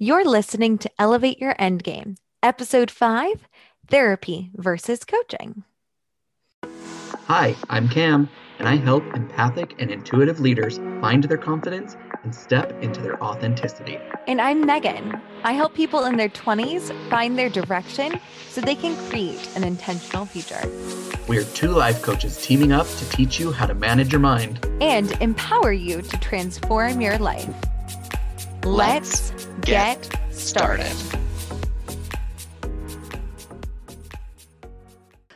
You're 0.00 0.24
listening 0.24 0.78
to 0.78 0.90
Elevate 0.98 1.38
Your 1.38 1.54
Endgame, 1.54 2.16
Episode 2.42 2.90
5 2.90 3.46
Therapy 3.88 4.50
versus 4.54 5.04
Coaching. 5.04 5.62
Hi, 7.26 7.54
I'm 7.70 7.88
Cam, 7.88 8.28
and 8.58 8.68
I 8.68 8.74
help 8.74 9.04
empathic 9.14 9.76
and 9.78 9.92
intuitive 9.92 10.40
leaders 10.40 10.78
find 11.00 11.22
their 11.22 11.38
confidence 11.38 11.96
and 12.24 12.34
step 12.34 12.72
into 12.82 13.02
their 13.02 13.22
authenticity. 13.22 14.00
And 14.26 14.40
I'm 14.40 14.66
Megan. 14.66 15.20
I 15.44 15.52
help 15.52 15.74
people 15.74 16.06
in 16.06 16.16
their 16.16 16.28
20s 16.28 16.90
find 17.08 17.38
their 17.38 17.48
direction 17.48 18.18
so 18.48 18.60
they 18.60 18.74
can 18.74 18.96
create 19.10 19.48
an 19.54 19.62
intentional 19.62 20.26
future. 20.26 20.60
We're 21.28 21.44
two 21.44 21.70
life 21.70 22.02
coaches 22.02 22.44
teaming 22.44 22.72
up 22.72 22.88
to 22.88 23.08
teach 23.10 23.38
you 23.38 23.52
how 23.52 23.66
to 23.66 23.74
manage 23.74 24.10
your 24.10 24.20
mind 24.20 24.66
and 24.80 25.12
empower 25.22 25.72
you 25.72 26.02
to 26.02 26.16
transform 26.18 27.00
your 27.00 27.16
life. 27.18 27.48
Let's, 28.64 29.30
get, 29.60 30.08
get 30.08 30.34
started. 30.34 30.96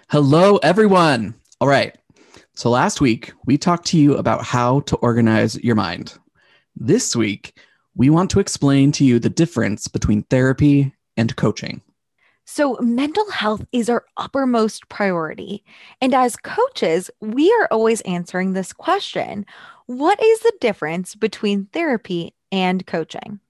Hello, 0.09 0.57
everyone. 0.63 1.35
All 1.61 1.69
right. 1.69 1.95
So 2.55 2.71
last 2.71 3.03
week, 3.03 3.33
we 3.45 3.59
talked 3.59 3.85
to 3.89 3.99
you 3.99 4.17
about 4.17 4.45
how 4.45 4.81
to 4.81 4.97
organize 4.97 5.63
your 5.63 5.75
mind. 5.75 6.15
This 6.75 7.15
week, 7.15 7.61
we 7.95 8.09
want 8.09 8.31
to 8.31 8.41
explain 8.41 8.93
to 8.93 9.05
you 9.05 9.19
the 9.19 9.29
difference 9.29 9.89
between 9.89 10.23
therapy 10.23 10.95
and 11.19 11.37
coaching. 11.37 11.83
So, 12.47 12.79
mental 12.81 13.31
health 13.31 13.67
is 13.73 13.91
our 13.91 14.07
uppermost 14.17 14.89
priority. 14.89 15.65
And 16.01 16.15
as 16.15 16.35
coaches, 16.37 17.11
we 17.21 17.53
are 17.61 17.69
always 17.71 18.01
answering 18.03 18.55
this 18.55 18.73
question 18.73 19.45
What 19.85 20.19
is 20.23 20.41
the 20.41 20.55
difference 20.63 21.15
between 21.15 21.67
therapy 21.75 22.33
and 22.53 22.87
coaching? 22.87 23.41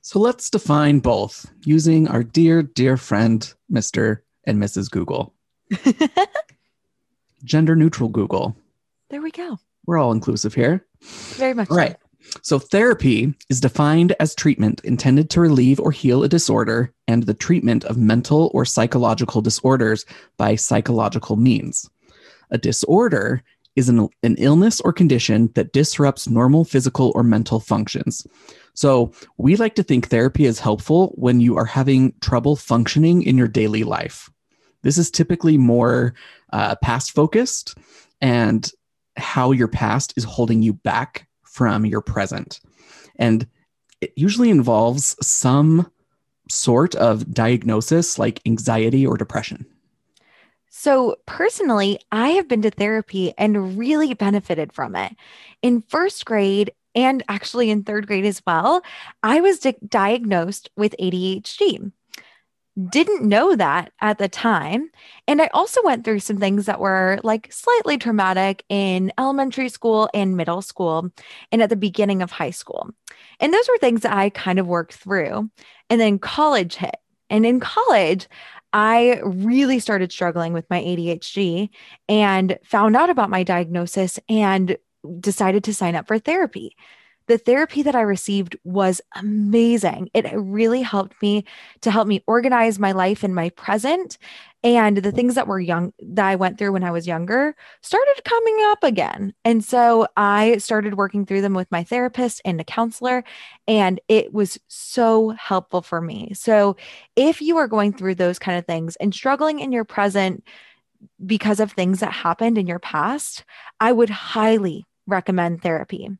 So, 0.00 0.18
let's 0.18 0.48
define 0.48 1.00
both 1.00 1.50
using 1.64 2.08
our 2.08 2.22
dear, 2.22 2.62
dear 2.62 2.96
friend, 2.96 3.52
Mr. 3.70 4.18
and 4.44 4.58
Mrs. 4.62 4.90
Google. 4.90 5.34
Gender 7.44 7.76
neutral 7.76 8.08
Google. 8.08 8.56
There 9.10 9.20
we 9.20 9.30
go. 9.30 9.58
We're 9.86 9.98
all 9.98 10.12
inclusive 10.12 10.54
here. 10.54 10.86
Very 11.02 11.54
much. 11.54 11.70
Right. 11.70 11.96
So, 12.42 12.58
therapy 12.58 13.34
is 13.48 13.60
defined 13.60 14.14
as 14.20 14.34
treatment 14.34 14.80
intended 14.84 15.30
to 15.30 15.40
relieve 15.40 15.80
or 15.80 15.92
heal 15.92 16.22
a 16.22 16.28
disorder 16.28 16.92
and 17.06 17.24
the 17.24 17.34
treatment 17.34 17.84
of 17.84 17.96
mental 17.96 18.50
or 18.54 18.64
psychological 18.64 19.40
disorders 19.40 20.04
by 20.36 20.54
psychological 20.56 21.36
means. 21.36 21.88
A 22.50 22.58
disorder 22.58 23.42
is 23.78 23.88
an, 23.88 24.08
an 24.22 24.34
illness 24.38 24.80
or 24.80 24.92
condition 24.92 25.50
that 25.54 25.72
disrupts 25.72 26.28
normal 26.28 26.64
physical 26.64 27.12
or 27.14 27.22
mental 27.22 27.60
functions. 27.60 28.26
So, 28.74 29.12
we 29.38 29.56
like 29.56 29.74
to 29.76 29.82
think 29.82 30.08
therapy 30.08 30.44
is 30.44 30.60
helpful 30.60 31.12
when 31.16 31.40
you 31.40 31.56
are 31.56 31.64
having 31.64 32.12
trouble 32.20 32.56
functioning 32.56 33.22
in 33.22 33.38
your 33.38 33.48
daily 33.48 33.84
life. 33.84 34.28
This 34.82 34.98
is 34.98 35.10
typically 35.10 35.56
more 35.56 36.14
uh, 36.52 36.76
past 36.76 37.12
focused 37.12 37.76
and 38.20 38.70
how 39.16 39.52
your 39.52 39.68
past 39.68 40.14
is 40.16 40.24
holding 40.24 40.62
you 40.62 40.72
back 40.72 41.28
from 41.44 41.86
your 41.86 42.00
present. 42.00 42.60
And 43.16 43.46
it 44.00 44.12
usually 44.16 44.50
involves 44.50 45.16
some 45.26 45.90
sort 46.48 46.94
of 46.94 47.32
diagnosis 47.32 48.18
like 48.18 48.40
anxiety 48.46 49.06
or 49.06 49.16
depression. 49.16 49.66
So, 50.70 51.16
personally, 51.26 52.00
I 52.12 52.30
have 52.30 52.48
been 52.48 52.62
to 52.62 52.70
therapy 52.70 53.32
and 53.38 53.78
really 53.78 54.14
benefited 54.14 54.72
from 54.72 54.94
it. 54.96 55.14
In 55.62 55.82
first 55.82 56.24
grade, 56.24 56.72
and 56.94 57.22
actually 57.28 57.70
in 57.70 57.84
third 57.84 58.06
grade 58.06 58.24
as 58.24 58.42
well, 58.46 58.82
I 59.22 59.40
was 59.40 59.60
di- 59.60 59.76
diagnosed 59.88 60.70
with 60.76 60.94
ADHD 61.00 61.92
didn't 62.90 63.22
know 63.22 63.56
that 63.56 63.92
at 64.00 64.18
the 64.18 64.28
time. 64.28 64.90
And 65.26 65.42
I 65.42 65.48
also 65.48 65.82
went 65.82 66.04
through 66.04 66.20
some 66.20 66.38
things 66.38 66.66
that 66.66 66.78
were 66.78 67.18
like 67.24 67.52
slightly 67.52 67.98
traumatic 67.98 68.64
in 68.68 69.12
elementary 69.18 69.68
school 69.68 70.08
and 70.14 70.36
middle 70.36 70.62
school 70.62 71.10
and 71.50 71.60
at 71.60 71.70
the 71.70 71.76
beginning 71.76 72.22
of 72.22 72.30
high 72.30 72.50
school. 72.50 72.90
And 73.40 73.52
those 73.52 73.68
were 73.68 73.78
things 73.78 74.02
that 74.02 74.16
I 74.16 74.30
kind 74.30 74.58
of 74.58 74.66
worked 74.66 74.94
through. 74.94 75.50
And 75.90 76.00
then 76.00 76.18
college 76.18 76.76
hit. 76.76 76.96
And 77.30 77.44
in 77.44 77.60
college, 77.60 78.28
I 78.72 79.20
really 79.24 79.78
started 79.78 80.12
struggling 80.12 80.52
with 80.52 80.68
my 80.68 80.80
ADHD 80.80 81.70
and 82.08 82.58
found 82.64 82.96
out 82.96 83.10
about 83.10 83.30
my 83.30 83.42
diagnosis 83.42 84.20
and 84.28 84.76
decided 85.20 85.64
to 85.64 85.74
sign 85.74 85.94
up 85.94 86.06
for 86.06 86.18
therapy 86.18 86.76
the 87.28 87.38
therapy 87.38 87.82
that 87.82 87.94
I 87.94 88.00
received 88.00 88.56
was 88.64 89.00
amazing. 89.14 90.10
It 90.14 90.26
really 90.34 90.82
helped 90.82 91.20
me 91.22 91.44
to 91.82 91.90
help 91.90 92.08
me 92.08 92.24
organize 92.26 92.78
my 92.78 92.92
life 92.92 93.22
in 93.22 93.34
my 93.34 93.50
present. 93.50 94.18
And 94.64 94.98
the 94.98 95.12
things 95.12 95.36
that 95.36 95.46
were 95.46 95.60
young 95.60 95.92
that 96.00 96.26
I 96.26 96.34
went 96.34 96.58
through 96.58 96.72
when 96.72 96.82
I 96.82 96.90
was 96.90 97.06
younger 97.06 97.54
started 97.80 98.22
coming 98.24 98.58
up 98.66 98.82
again. 98.82 99.32
And 99.44 99.64
so 99.64 100.08
I 100.16 100.58
started 100.58 100.94
working 100.94 101.24
through 101.24 101.42
them 101.42 101.54
with 101.54 101.70
my 101.70 101.84
therapist 101.84 102.40
and 102.44 102.60
a 102.60 102.64
counselor. 102.64 103.22
And 103.68 104.00
it 104.08 104.32
was 104.32 104.58
so 104.66 105.30
helpful 105.30 105.82
for 105.82 106.00
me. 106.00 106.32
So 106.34 106.76
if 107.14 107.40
you 107.40 107.56
are 107.58 107.68
going 107.68 107.92
through 107.92 108.16
those 108.16 108.40
kind 108.40 108.58
of 108.58 108.66
things 108.66 108.96
and 108.96 109.14
struggling 109.14 109.60
in 109.60 109.70
your 109.70 109.84
present, 109.84 110.44
because 111.24 111.60
of 111.60 111.72
things 111.72 112.00
that 112.00 112.12
happened 112.12 112.58
in 112.58 112.66
your 112.66 112.80
past, 112.80 113.44
I 113.78 113.92
would 113.92 114.10
highly 114.10 114.84
recommend 115.06 115.62
therapy. 115.62 116.10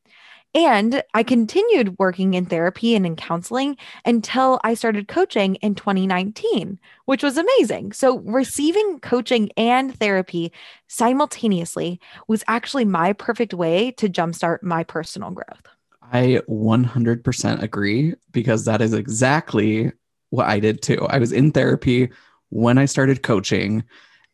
And 0.55 1.03
I 1.13 1.23
continued 1.23 1.99
working 1.99 2.35
in 2.35 2.47
therapy 2.47 2.95
and 2.95 3.05
in 3.05 3.17
counseling 3.17 3.77
until 4.05 4.61
I 4.65 4.75
started 4.75 5.07
coaching 5.07 5.57
in 5.57 5.75
2019, 5.75 6.79
which 7.05 7.23
was 7.23 7.37
amazing. 7.37 7.93
So, 7.93 8.21
receiving 8.21 8.99
coaching 9.01 9.51
and 9.57 9.95
therapy 9.95 10.53
simultaneously 10.87 12.01
was 12.29 12.45
actually 12.49 12.87
my 12.87 13.13
perfect 13.13 13.53
way 13.53 13.91
to 13.93 14.09
jumpstart 14.09 14.63
my 14.63 14.85
personal 14.85 15.31
growth. 15.31 15.69
I 16.13 16.41
100% 16.49 17.63
agree 17.63 18.15
because 18.33 18.65
that 18.65 18.81
is 18.81 18.95
exactly 18.95 19.93
what 20.31 20.47
I 20.47 20.61
did 20.61 20.83
too. 20.83 21.07
I 21.09 21.19
was 21.19 21.33
in 21.33 21.53
therapy 21.53 22.11
when 22.49 22.79
I 22.79 22.87
started 22.87 23.23
coaching, 23.23 23.85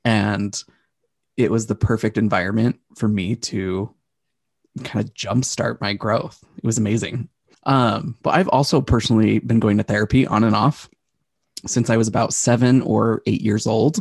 and 0.04 0.62
it 1.36 1.50
was 1.50 1.66
the 1.66 1.74
perfect 1.74 2.16
environment 2.16 2.78
for 2.96 3.08
me 3.08 3.34
to 3.36 3.93
kind 4.82 5.04
of 5.04 5.14
jumpstart 5.14 5.80
my 5.80 5.92
growth. 5.92 6.42
It 6.56 6.64
was 6.64 6.78
amazing. 6.78 7.28
Um, 7.64 8.16
but 8.22 8.34
I've 8.34 8.48
also 8.48 8.80
personally 8.80 9.38
been 9.38 9.60
going 9.60 9.78
to 9.78 9.84
therapy 9.84 10.26
on 10.26 10.44
and 10.44 10.54
off 10.54 10.88
since 11.66 11.90
I 11.90 11.96
was 11.96 12.08
about 12.08 12.34
seven 12.34 12.82
or 12.82 13.22
eight 13.26 13.40
years 13.40 13.66
old. 13.66 14.00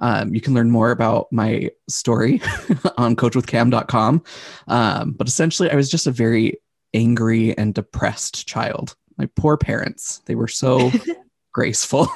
Um, 0.00 0.34
you 0.34 0.40
can 0.40 0.54
learn 0.54 0.70
more 0.70 0.90
about 0.90 1.32
my 1.32 1.70
story 1.88 2.40
on 2.96 3.16
coachwithcam.com. 3.16 4.22
Um, 4.68 5.12
but 5.12 5.26
essentially, 5.26 5.70
I 5.70 5.76
was 5.76 5.90
just 5.90 6.06
a 6.06 6.12
very 6.12 6.60
angry 6.94 7.56
and 7.56 7.74
depressed 7.74 8.46
child. 8.46 8.94
My 9.16 9.28
poor 9.36 9.56
parents, 9.56 10.22
they 10.26 10.34
were 10.34 10.48
so 10.48 10.92
graceful. 11.52 12.08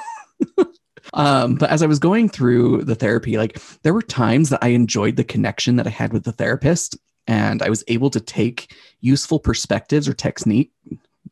um, 1.13 1.55
but 1.55 1.69
as 1.69 1.83
I 1.83 1.87
was 1.87 1.99
going 1.99 2.29
through 2.29 2.83
the 2.83 2.95
therapy, 2.95 3.37
like 3.37 3.61
there 3.81 3.93
were 3.93 4.01
times 4.01 4.49
that 4.49 4.63
I 4.63 4.69
enjoyed 4.69 5.17
the 5.17 5.23
connection 5.23 5.75
that 5.75 5.87
I 5.87 5.91
had 5.91 6.13
with 6.13 6.23
the 6.23 6.31
therapist 6.31 6.97
and 7.27 7.61
I 7.61 7.69
was 7.69 7.83
able 7.87 8.09
to 8.11 8.19
take 8.19 8.75
useful 9.01 9.39
perspectives 9.39 10.07
or 10.07 10.13
technique 10.13 10.71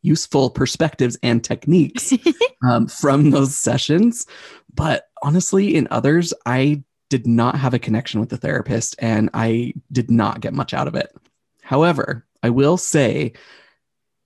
useful 0.02 0.50
perspectives 0.50 1.18
and 1.22 1.44
techniques 1.44 2.14
um, 2.64 2.88
from 2.88 3.32
those 3.32 3.58
sessions. 3.58 4.26
But 4.74 5.10
honestly, 5.22 5.76
in 5.76 5.88
others, 5.92 6.34
I 6.46 6.84
did 7.10 7.28
not 7.28 7.56
have 7.56 7.74
a 7.74 7.80
connection 7.80 8.20
with 8.20 8.30
the 8.30 8.38
therapist 8.38 8.96
and 9.00 9.30
I 9.34 9.74
did 9.92 10.10
not 10.10 10.42
get 10.42 10.54
much 10.54 10.74
out 10.74 10.88
of 10.88 10.96
it. 10.96 11.14
However, 11.62 12.26
I 12.42 12.50
will 12.50 12.78
say 12.78 13.34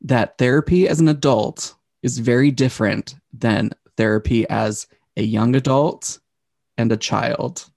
that 0.02 0.38
therapy 0.38 0.88
as 0.88 1.00
an 1.00 1.08
adult 1.08 1.76
is 2.04 2.20
very 2.20 2.52
different 2.52 3.16
than 3.34 3.72
therapy 3.98 4.48
as 4.50 4.88
a 5.18 5.24
young 5.24 5.56
adult 5.56 6.20
and 6.78 6.92
a 6.92 6.98
child. 6.98 7.68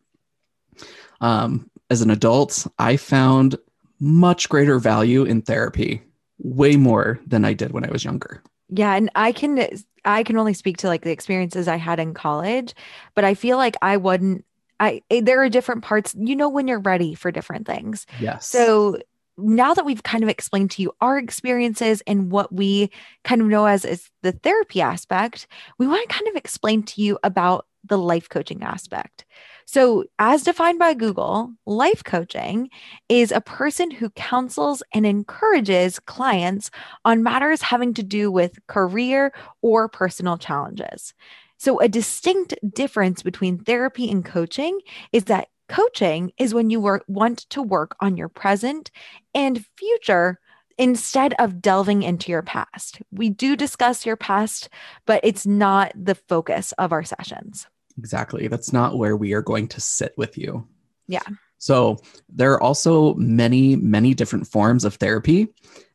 Um, 1.21 1.71
as 1.91 2.03
an 2.03 2.11
adult, 2.11 2.67
I 2.79 2.99
found 2.99 3.57
much 4.01 4.49
greater 4.49 4.79
value 4.79 5.25
in 5.25 5.43
therapy, 5.43 6.03
way 6.39 6.77
more 6.77 7.21
than 7.27 7.45
I 7.45 7.53
did 7.53 7.73
when 7.73 7.85
I 7.85 7.91
was 7.91 8.05
younger. 8.05 8.43
Yeah, 8.69 8.95
and 8.95 9.11
I 9.15 9.33
can 9.33 9.69
I 10.05 10.23
can 10.23 10.37
only 10.37 10.55
speak 10.55 10.79
to 10.79 10.89
like 10.89 11.03
the 11.03 11.11
experiences 11.11 11.69
I 11.69 11.77
had 11.77 11.99
in 11.99 12.15
college, 12.15 12.75
but 13.15 13.25
I 13.25 13.35
feel 13.35 13.57
like 13.57 13.77
I 13.83 13.97
wouldn't 13.97 14.45
I 14.81 15.03
eh, 15.11 15.21
there 15.23 15.43
are 15.43 15.49
different 15.49 15.83
parts, 15.83 16.15
you 16.19 16.37
know 16.37 16.49
when 16.49 16.69
you're 16.69 16.79
ready 16.79 17.15
for 17.15 17.31
different 17.31 17.67
things. 17.67 18.07
Yes. 18.21 18.49
So 18.49 18.99
now 19.39 19.73
that 19.73 19.85
we've 19.85 20.03
kind 20.03 20.25
of 20.25 20.29
explained 20.29 20.71
to 20.73 20.83
you 20.83 20.93
our 21.01 21.17
experiences 21.17 22.03
and 22.07 22.31
what 22.31 22.53
we 22.53 22.91
kind 23.25 23.41
of 23.41 23.47
know 23.47 23.67
as, 23.67 23.85
as 23.85 24.11
the 24.23 24.33
therapy 24.33 24.81
aspect, 24.81 25.47
we 25.79 25.87
want 25.87 26.09
to 26.09 26.15
kind 26.15 26.29
of 26.29 26.35
explain 26.35 26.83
to 26.83 27.03
you 27.03 27.19
about 27.23 27.67
the 27.89 27.99
life 27.99 28.29
coaching 28.29 28.63
aspect. 28.63 29.25
So, 29.67 30.05
as 30.19 30.45
defined 30.45 30.79
by 30.79 30.95
Google, 30.95 31.53
life 31.67 32.03
coaching 32.05 32.71
is 33.09 33.33
a 33.33 33.41
person 33.41 33.91
who 33.91 34.11
counsels 34.11 34.83
and 34.95 35.05
encourages 35.07 35.99
clients 35.99 36.71
on 37.05 37.23
matters 37.23 37.63
having 37.63 37.93
to 37.95 38.03
do 38.03 38.31
with 38.31 38.59
career 38.67 39.33
or 39.61 39.89
personal 39.89 40.39
challenges. 40.39 41.13
So, 41.59 41.81
a 41.81 41.89
distinct 41.89 42.55
difference 42.73 43.23
between 43.23 43.59
therapy 43.59 44.11
and 44.11 44.25
coaching 44.25 44.81
is 45.13 45.25
that 45.25 45.49
coaching 45.69 46.33
is 46.39 46.55
when 46.55 46.71
you 46.71 46.81
work, 46.81 47.05
want 47.09 47.41
to 47.51 47.63
work 47.63 47.97
on 48.01 48.17
your 48.17 48.29
present 48.29 48.91
and 49.35 49.65
future 49.77 50.39
instead 50.79 51.35
of 51.39 51.61
delving 51.61 52.03
into 52.03 52.31
your 52.31 52.43
past. 52.43 53.03
We 53.11 53.29
do 53.29 53.57
discuss 53.57 54.07
your 54.07 54.17
past, 54.17 54.69
but 55.07 55.21
it's 55.25 55.45
not 55.45 55.93
the 55.95 56.15
focus 56.15 56.73
of 56.79 56.93
our 56.93 57.03
sessions. 57.03 57.67
Exactly. 57.99 58.49
That's 58.49 58.73
not 58.73 58.97
where 58.97 59.17
we 59.17 59.33
are 59.33 59.43
going 59.43 59.69
to 59.69 59.81
sit 59.81 60.15
with 60.17 60.39
you. 60.39 60.67
Yeah. 61.09 61.23
So 61.59 61.99
there 62.29 62.53
are 62.53 62.63
also 62.63 63.15
many, 63.15 63.75
many 63.77 64.15
different 64.15 64.47
forms 64.47 64.85
of 64.85 64.95
therapy, 64.95 65.49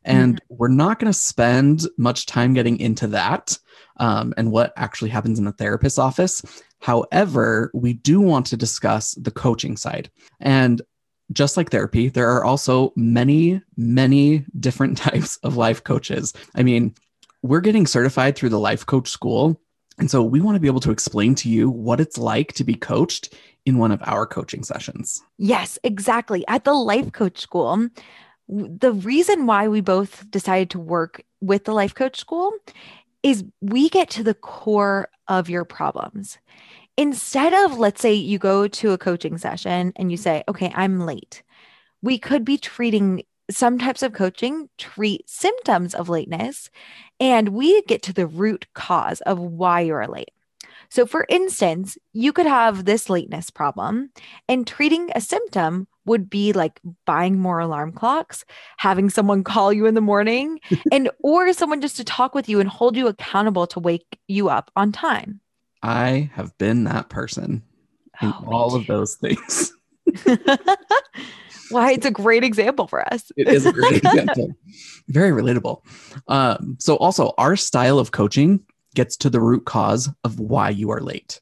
and 0.04 0.36
mm-hmm. 0.36 0.54
we're 0.56 0.68
not 0.68 0.98
going 0.98 1.10
to 1.10 1.18
spend 1.18 1.86
much 1.96 2.26
time 2.26 2.52
getting 2.52 2.78
into 2.78 3.06
that 3.08 3.58
um, 3.96 4.34
and 4.36 4.50
what 4.52 4.72
actually 4.76 5.10
happens 5.10 5.38
in 5.38 5.46
the 5.46 5.52
therapist's 5.52 5.98
office. 5.98 6.42
However, 6.80 7.70
we 7.72 7.94
do 7.94 8.20
want 8.20 8.46
to 8.46 8.56
discuss 8.56 9.14
the 9.14 9.30
coaching 9.30 9.76
side. 9.76 10.10
And 10.40 10.82
just 11.32 11.56
like 11.56 11.70
therapy, 11.70 12.08
there 12.08 12.30
are 12.30 12.44
also 12.44 12.92
many, 12.96 13.62
many 13.76 14.44
different 14.60 14.98
types 14.98 15.38
of 15.38 15.56
life 15.56 15.82
coaches. 15.82 16.34
I 16.54 16.62
mean, 16.62 16.94
we're 17.42 17.60
getting 17.60 17.86
certified 17.86 18.36
through 18.36 18.50
the 18.50 18.58
life 18.58 18.84
coach 18.84 19.08
school. 19.08 19.60
And 19.98 20.10
so 20.10 20.22
we 20.22 20.40
want 20.40 20.56
to 20.56 20.60
be 20.60 20.66
able 20.66 20.80
to 20.80 20.90
explain 20.90 21.34
to 21.36 21.48
you 21.48 21.70
what 21.70 22.00
it's 22.00 22.18
like 22.18 22.52
to 22.54 22.64
be 22.64 22.74
coached 22.74 23.34
in 23.64 23.78
one 23.78 23.92
of 23.92 24.02
our 24.04 24.26
coaching 24.26 24.64
sessions. 24.64 25.22
Yes, 25.38 25.78
exactly. 25.84 26.44
At 26.48 26.64
the 26.64 26.74
life 26.74 27.12
coach 27.12 27.38
school, 27.38 27.88
the 28.48 28.92
reason 28.92 29.46
why 29.46 29.68
we 29.68 29.80
both 29.80 30.30
decided 30.30 30.70
to 30.70 30.78
work 30.78 31.22
with 31.40 31.64
the 31.64 31.72
life 31.72 31.94
coach 31.94 32.18
school 32.18 32.52
is 33.22 33.44
we 33.60 33.88
get 33.88 34.10
to 34.10 34.22
the 34.22 34.34
core 34.34 35.08
of 35.28 35.48
your 35.48 35.64
problems 35.64 36.38
instead 36.96 37.52
of, 37.52 37.78
let's 37.78 38.00
say, 38.00 38.12
you 38.12 38.38
go 38.38 38.68
to 38.68 38.92
a 38.92 38.98
coaching 38.98 39.38
session 39.38 39.92
and 39.96 40.10
you 40.10 40.16
say, 40.16 40.44
okay, 40.48 40.72
I'm 40.74 41.00
late, 41.00 41.42
we 42.02 42.18
could 42.18 42.44
be 42.44 42.58
treating 42.58 43.24
some 43.50 43.78
types 43.78 44.02
of 44.02 44.12
coaching 44.12 44.68
treat 44.78 45.28
symptoms 45.28 45.94
of 45.94 46.08
lateness 46.08 46.70
and 47.20 47.50
we 47.50 47.82
get 47.82 48.02
to 48.02 48.12
the 48.12 48.26
root 48.26 48.66
cause 48.74 49.20
of 49.22 49.38
why 49.38 49.80
you're 49.80 50.06
late. 50.06 50.30
So, 50.88 51.06
for 51.06 51.26
instance, 51.28 51.98
you 52.12 52.32
could 52.32 52.46
have 52.46 52.84
this 52.84 53.10
lateness 53.10 53.50
problem, 53.50 54.10
and 54.48 54.66
treating 54.66 55.10
a 55.14 55.20
symptom 55.20 55.88
would 56.04 56.28
be 56.28 56.52
like 56.52 56.80
buying 57.06 57.38
more 57.38 57.58
alarm 57.58 57.92
clocks, 57.92 58.44
having 58.76 59.10
someone 59.10 59.42
call 59.52 59.72
you 59.72 59.86
in 59.86 59.94
the 59.94 60.00
morning, 60.00 60.60
and 60.92 61.10
or 61.20 61.52
someone 61.52 61.80
just 61.80 61.96
to 61.96 62.04
talk 62.04 62.34
with 62.34 62.48
you 62.48 62.60
and 62.60 62.68
hold 62.68 62.96
you 62.96 63.08
accountable 63.08 63.66
to 63.68 63.80
wake 63.80 64.20
you 64.28 64.48
up 64.48 64.70
on 64.76 64.92
time. 64.92 65.40
I 65.82 66.30
have 66.34 66.56
been 66.58 66.84
that 66.84 67.08
person 67.08 67.62
in 68.22 68.32
oh, 68.32 68.44
all 68.46 68.74
of 68.74 68.86
those 68.86 69.16
things. 69.16 69.72
Why 71.74 71.90
it's 71.90 72.06
a 72.06 72.10
great 72.10 72.44
example 72.44 72.86
for 72.86 73.06
us. 73.12 73.32
it 73.36 73.48
is 73.48 73.66
a 73.66 73.72
great 73.80 73.96
example. 73.96 74.54
Very 75.08 75.30
relatable. 75.30 75.82
Um, 76.28 76.76
so, 76.78 76.96
also, 76.98 77.32
our 77.36 77.56
style 77.56 77.98
of 77.98 78.12
coaching 78.12 78.60
gets 78.94 79.16
to 79.16 79.28
the 79.28 79.40
root 79.40 79.64
cause 79.64 80.08
of 80.22 80.38
why 80.38 80.70
you 80.70 80.90
are 80.90 81.00
late. 81.00 81.40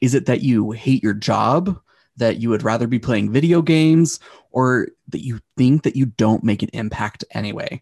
Is 0.00 0.14
it 0.14 0.26
that 0.26 0.42
you 0.42 0.72
hate 0.72 1.02
your 1.02 1.14
job, 1.14 1.80
that 2.16 2.38
you 2.38 2.50
would 2.50 2.64
rather 2.64 2.88
be 2.88 2.98
playing 2.98 3.30
video 3.30 3.62
games, 3.62 4.18
or 4.50 4.88
that 5.08 5.24
you 5.24 5.38
think 5.56 5.84
that 5.84 5.94
you 5.94 6.06
don't 6.06 6.42
make 6.42 6.64
an 6.64 6.70
impact 6.72 7.24
anyway? 7.30 7.80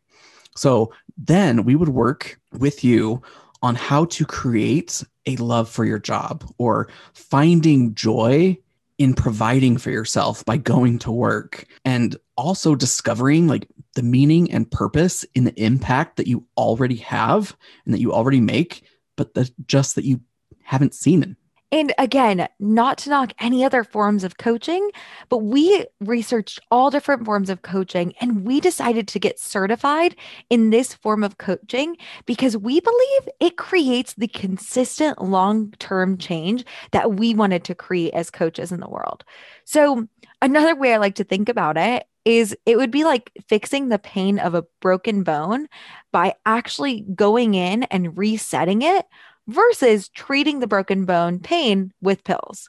So, 0.54 0.92
then 1.16 1.64
we 1.64 1.76
would 1.76 1.88
work 1.88 2.38
with 2.52 2.84
you 2.84 3.22
on 3.62 3.74
how 3.74 4.04
to 4.04 4.26
create 4.26 5.02
a 5.24 5.36
love 5.36 5.68
for 5.70 5.86
your 5.86 5.98
job 5.98 6.44
or 6.58 6.88
finding 7.14 7.94
joy 7.94 8.58
in 8.98 9.14
providing 9.14 9.76
for 9.76 9.90
yourself 9.90 10.44
by 10.44 10.56
going 10.56 10.98
to 10.98 11.12
work 11.12 11.66
and 11.84 12.16
also 12.36 12.74
discovering 12.74 13.46
like 13.46 13.68
the 13.94 14.02
meaning 14.02 14.50
and 14.50 14.70
purpose 14.70 15.24
in 15.34 15.44
the 15.44 15.62
impact 15.62 16.16
that 16.16 16.26
you 16.26 16.46
already 16.56 16.96
have 16.96 17.56
and 17.84 17.92
that 17.92 18.00
you 18.00 18.12
already 18.12 18.40
make 18.40 18.82
but 19.16 19.34
the, 19.34 19.50
just 19.66 19.94
that 19.94 20.04
you 20.04 20.20
haven't 20.62 20.94
seen 20.94 21.22
it 21.22 21.36
and 21.72 21.92
again, 21.98 22.46
not 22.60 22.98
to 22.98 23.10
knock 23.10 23.32
any 23.40 23.64
other 23.64 23.82
forms 23.82 24.22
of 24.22 24.38
coaching, 24.38 24.88
but 25.28 25.38
we 25.38 25.84
researched 26.00 26.60
all 26.70 26.90
different 26.90 27.24
forms 27.24 27.50
of 27.50 27.62
coaching 27.62 28.14
and 28.20 28.44
we 28.44 28.60
decided 28.60 29.08
to 29.08 29.18
get 29.18 29.40
certified 29.40 30.14
in 30.48 30.70
this 30.70 30.94
form 30.94 31.24
of 31.24 31.38
coaching 31.38 31.96
because 32.24 32.56
we 32.56 32.80
believe 32.80 33.28
it 33.40 33.56
creates 33.56 34.14
the 34.14 34.28
consistent 34.28 35.20
long 35.20 35.72
term 35.78 36.16
change 36.18 36.64
that 36.92 37.14
we 37.14 37.34
wanted 37.34 37.64
to 37.64 37.74
create 37.74 38.14
as 38.14 38.30
coaches 38.30 38.70
in 38.70 38.80
the 38.80 38.88
world. 38.88 39.24
So, 39.64 40.06
another 40.40 40.76
way 40.76 40.94
I 40.94 40.98
like 40.98 41.16
to 41.16 41.24
think 41.24 41.48
about 41.48 41.76
it 41.76 42.06
is 42.24 42.56
it 42.66 42.76
would 42.76 42.90
be 42.90 43.04
like 43.04 43.30
fixing 43.48 43.88
the 43.88 43.98
pain 43.98 44.38
of 44.38 44.54
a 44.54 44.64
broken 44.80 45.22
bone 45.22 45.68
by 46.12 46.34
actually 46.44 47.02
going 47.14 47.54
in 47.54 47.84
and 47.84 48.16
resetting 48.18 48.82
it 48.82 49.06
versus 49.48 50.08
treating 50.08 50.60
the 50.60 50.66
broken 50.66 51.04
bone 51.04 51.38
pain 51.38 51.92
with 52.00 52.24
pills. 52.24 52.68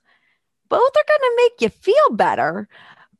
Both 0.69 0.95
are 0.95 1.05
going 1.07 1.19
to 1.19 1.33
make 1.37 1.61
you 1.61 1.69
feel 1.69 2.09
better, 2.11 2.67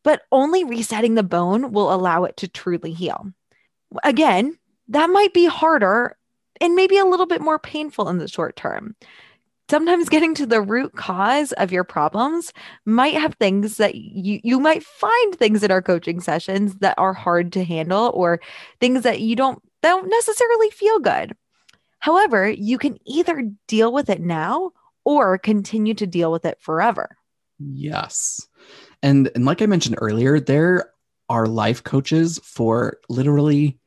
but 0.03 0.21
only 0.31 0.63
resetting 0.63 1.15
the 1.15 1.23
bone 1.23 1.71
will 1.71 1.93
allow 1.93 2.23
it 2.25 2.37
to 2.37 2.47
truly 2.47 2.93
heal. 2.93 3.31
Again, 4.03 4.57
that 4.89 5.09
might 5.09 5.33
be 5.33 5.45
harder 5.45 6.17
and 6.59 6.75
maybe 6.75 6.97
a 6.97 7.05
little 7.05 7.25
bit 7.25 7.41
more 7.41 7.59
painful 7.59 8.09
in 8.09 8.17
the 8.17 8.27
short 8.27 8.55
term. 8.55 8.95
Sometimes 9.69 10.07
getting 10.07 10.33
to 10.35 10.45
the 10.45 10.61
root 10.61 10.95
cause 10.95 11.51
of 11.53 11.73
your 11.73 11.83
problems 11.83 12.53
might 12.85 13.15
have 13.15 13.35
things 13.35 13.77
that 13.77 13.95
you 13.95 14.39
you 14.41 14.61
might 14.61 14.81
find 14.81 15.35
things 15.35 15.61
in 15.61 15.71
our 15.71 15.81
coaching 15.81 16.21
sessions 16.21 16.75
that 16.75 16.95
are 16.97 17.13
hard 17.13 17.51
to 17.53 17.65
handle 17.65 18.11
or 18.13 18.39
things 18.79 19.03
that 19.03 19.19
you 19.19 19.35
don't 19.35 19.61
don't 19.83 20.09
necessarily 20.09 20.69
feel 20.69 20.99
good. 20.99 21.35
However, 22.07 22.49
you 22.49 22.77
can 22.77 22.97
either 23.05 23.51
deal 23.67 23.91
with 23.91 24.09
it 24.09 24.21
now 24.21 24.71
or 25.03 25.37
continue 25.37 25.93
to 25.95 26.07
deal 26.07 26.31
with 26.31 26.45
it 26.45 26.57
forever. 26.61 27.17
Yes. 27.59 28.47
And 29.03 29.29
and 29.35 29.43
like 29.43 29.61
I 29.61 29.65
mentioned 29.65 29.97
earlier, 29.99 30.39
there 30.39 30.93
are 31.27 31.47
life 31.47 31.83
coaches 31.83 32.39
for 32.45 32.99
literally 33.09 33.77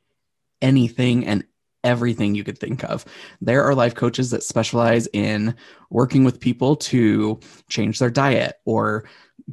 anything 0.60 1.26
and 1.26 1.44
everything 1.82 2.34
you 2.34 2.44
could 2.44 2.58
think 2.58 2.84
of. 2.84 3.06
There 3.40 3.64
are 3.64 3.74
life 3.74 3.94
coaches 3.94 4.28
that 4.32 4.42
specialize 4.42 5.08
in 5.14 5.54
working 5.88 6.22
with 6.22 6.40
people 6.40 6.76
to 6.76 7.40
change 7.70 8.00
their 8.00 8.10
diet 8.10 8.56
or 8.66 9.08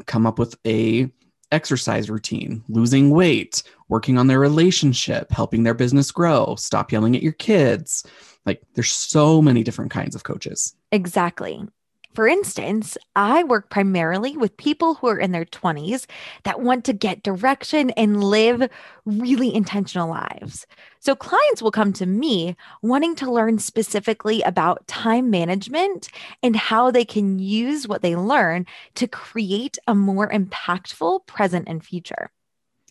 come 0.08 0.28
up 0.28 0.38
with 0.38 0.58
a 0.68 1.10
exercise 1.54 2.10
routine, 2.10 2.62
losing 2.68 3.12
weight, 3.12 3.64
working 3.88 4.18
on 4.18 4.28
their 4.28 4.42
relationship, 4.42 5.32
helping 5.32 5.64
their 5.64 5.74
business 5.74 6.12
grow, 6.12 6.56
stop 6.56 6.92
yelling 6.92 7.16
at 7.16 7.24
your 7.24 7.32
kids, 7.32 8.06
like 8.48 8.62
there's 8.74 8.92
so 8.92 9.42
many 9.42 9.64
different 9.64 9.92
kinds 9.92 10.16
of 10.16 10.24
coaches. 10.24 10.76
Exactly. 10.92 11.64
For 12.18 12.28
instance, 12.28 12.98
I 13.16 13.44
work 13.44 13.70
primarily 13.70 14.36
with 14.36 14.58
people 14.58 14.96
who 14.96 15.06
are 15.06 15.20
in 15.20 15.34
their 15.34 15.46
20s 15.46 16.08
that 16.46 16.62
want 16.62 16.84
to 16.86 16.94
get 16.94 17.22
direction 17.22 17.92
and 17.92 18.24
live 18.24 18.72
really 19.06 19.54
intentional 19.54 20.10
lives. 20.10 20.66
So, 21.00 21.16
clients 21.16 21.62
will 21.62 21.70
come 21.70 21.94
to 21.94 22.08
me 22.08 22.56
wanting 22.82 23.14
to 23.18 23.32
learn 23.32 23.60
specifically 23.60 24.42
about 24.42 24.88
time 24.88 25.30
management 25.30 26.10
and 26.42 26.56
how 26.56 26.90
they 26.90 27.06
can 27.06 27.38
use 27.38 27.88
what 27.88 28.02
they 28.02 28.16
learn 28.16 28.66
to 28.96 29.08
create 29.08 29.78
a 29.86 29.94
more 29.94 30.28
impactful 30.28 31.28
present 31.28 31.68
and 31.68 31.86
future. 31.86 32.32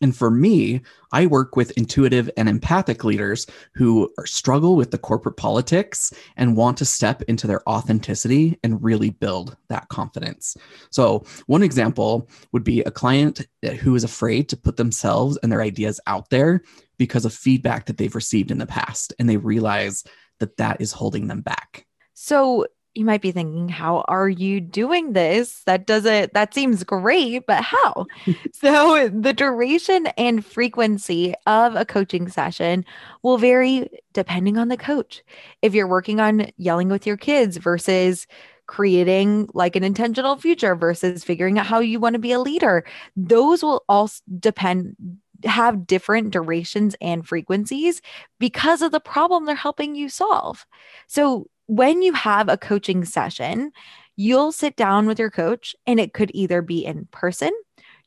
And 0.02 0.14
for 0.14 0.30
me, 0.30 0.82
I 1.12 1.26
work 1.26 1.56
with 1.56 1.70
intuitive 1.78 2.30
and 2.36 2.48
empathic 2.48 3.02
leaders 3.02 3.46
who 3.74 4.12
struggle 4.24 4.76
with 4.76 4.90
the 4.90 4.98
corporate 4.98 5.38
politics 5.38 6.12
and 6.36 6.56
want 6.56 6.76
to 6.78 6.84
step 6.84 7.22
into 7.22 7.46
their 7.46 7.66
authenticity 7.68 8.58
and 8.62 8.82
really 8.82 9.10
build 9.10 9.56
that 9.68 9.88
confidence. 9.88 10.56
So, 10.90 11.24
one 11.46 11.62
example 11.62 12.28
would 12.52 12.64
be 12.64 12.80
a 12.80 12.90
client 12.90 13.46
who 13.80 13.94
is 13.94 14.04
afraid 14.04 14.48
to 14.50 14.56
put 14.56 14.76
themselves 14.76 15.38
and 15.38 15.50
their 15.50 15.62
ideas 15.62 15.98
out 16.06 16.28
there 16.28 16.62
because 16.98 17.24
of 17.24 17.32
feedback 17.32 17.86
that 17.86 17.96
they've 17.96 18.14
received 18.14 18.50
in 18.50 18.58
the 18.58 18.66
past, 18.66 19.14
and 19.18 19.28
they 19.28 19.36
realize 19.36 20.04
that 20.40 20.58
that 20.58 20.80
is 20.80 20.92
holding 20.92 21.26
them 21.26 21.40
back. 21.40 21.86
So, 22.12 22.66
you 22.96 23.04
might 23.04 23.20
be 23.20 23.32
thinking, 23.32 23.68
how 23.68 24.04
are 24.08 24.28
you 24.28 24.60
doing 24.60 25.12
this? 25.12 25.62
That 25.64 25.86
doesn't, 25.86 26.32
that 26.34 26.54
seems 26.54 26.84
great, 26.84 27.46
but 27.46 27.62
how? 27.62 28.06
so, 28.52 29.08
the 29.08 29.32
duration 29.32 30.06
and 30.18 30.44
frequency 30.44 31.34
of 31.46 31.76
a 31.76 31.84
coaching 31.84 32.28
session 32.28 32.84
will 33.22 33.38
vary 33.38 33.88
depending 34.12 34.58
on 34.58 34.68
the 34.68 34.76
coach. 34.76 35.22
If 35.62 35.74
you're 35.74 35.86
working 35.86 36.20
on 36.20 36.50
yelling 36.56 36.88
with 36.88 37.06
your 37.06 37.16
kids 37.16 37.56
versus 37.56 38.26
creating 38.66 39.48
like 39.54 39.76
an 39.76 39.84
intentional 39.84 40.36
future 40.36 40.74
versus 40.74 41.22
figuring 41.22 41.58
out 41.58 41.66
how 41.66 41.78
you 41.78 42.00
want 42.00 42.14
to 42.14 42.18
be 42.18 42.32
a 42.32 42.40
leader. 42.40 42.84
Those 43.16 43.62
will 43.62 43.84
also 43.88 44.20
depend 44.40 44.96
have 45.44 45.86
different 45.86 46.30
durations 46.30 46.96
and 47.00 47.26
frequencies 47.26 48.00
because 48.38 48.82
of 48.82 48.92
the 48.92 49.00
problem 49.00 49.44
they're 49.44 49.54
helping 49.54 49.94
you 49.94 50.08
solve. 50.08 50.66
So 51.06 51.48
when 51.66 52.02
you 52.02 52.12
have 52.12 52.48
a 52.48 52.56
coaching 52.56 53.04
session, 53.04 53.72
you'll 54.16 54.52
sit 54.52 54.76
down 54.76 55.06
with 55.06 55.18
your 55.18 55.30
coach 55.30 55.76
and 55.86 56.00
it 56.00 56.12
could 56.12 56.30
either 56.34 56.62
be 56.62 56.84
in 56.84 57.06
person 57.10 57.52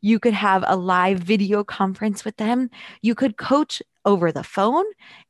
you 0.02 0.20
could 0.20 0.34
have 0.34 0.64
a 0.66 0.76
live 0.76 1.20
video 1.20 1.64
conference 1.64 2.24
with 2.24 2.38
them. 2.38 2.70
You 3.02 3.16
could 3.16 3.38
coach 3.38 3.82
over 4.06 4.32
the 4.32 4.44
phone 4.44 4.86